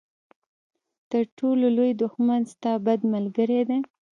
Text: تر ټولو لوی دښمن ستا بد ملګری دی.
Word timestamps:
تر 1.11 1.23
ټولو 1.37 1.65
لوی 1.77 1.91
دښمن 2.01 2.41
ستا 2.53 2.71
بد 2.85 2.99
ملګری 3.13 3.61
دی. 3.69 3.79